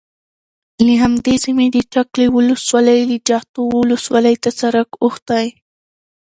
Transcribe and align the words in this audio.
له 0.85 0.93
همدې 1.03 1.35
سیمې 1.43 1.67
د 1.75 1.77
چک 1.93 2.09
له 2.19 2.25
ولسوالۍ 2.35 3.01
د 3.07 3.13
جغتو 3.27 3.61
ولسوالۍ 3.79 4.35
ته 4.43 4.49
سرک 4.59 4.89
اوښتی، 5.03 5.45